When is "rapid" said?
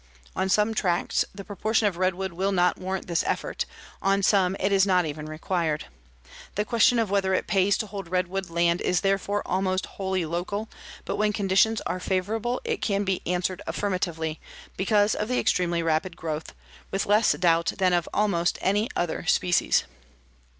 15.83-16.17